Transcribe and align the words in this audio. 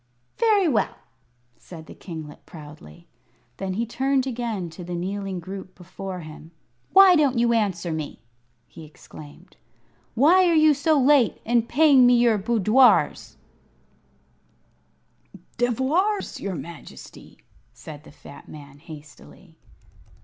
"Very 0.39 0.67
well!" 0.67 0.95
said 1.59 1.85
the 1.85 1.93
kinglet, 1.93 2.43
proudly. 2.47 3.07
Then 3.57 3.75
he 3.75 3.85
turned 3.85 4.25
again 4.25 4.71
to 4.71 4.83
the 4.83 4.95
kneeling 4.95 5.39
group 5.39 5.75
before 5.75 6.21
him. 6.21 6.49
"Why 6.91 7.15
don't 7.15 7.37
you 7.37 7.53
answer 7.53 7.91
me?" 7.91 8.23
he 8.65 8.83
exclaimed. 8.83 9.57
"Why 10.15 10.47
are 10.49 10.55
you 10.55 10.73
so 10.73 10.99
late 10.99 11.39
in 11.45 11.67
paying 11.67 12.07
me 12.07 12.15
your 12.15 12.39
boudoirs?" 12.39 13.37
[Illustration: 15.59 15.59
THE 15.59 15.65
KINGLET 15.67 15.69
AND 15.69 15.69
NEBBIE] 15.69 15.75
"Devoirs, 15.75 16.39
your 16.39 16.55
Majesty!" 16.55 17.37
said 17.71 18.03
the 18.03 18.11
fat 18.11 18.49
man, 18.49 18.79
hastily. 18.79 19.55